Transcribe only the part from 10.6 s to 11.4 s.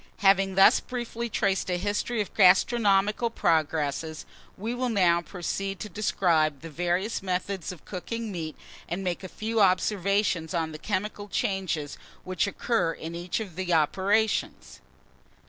the chemical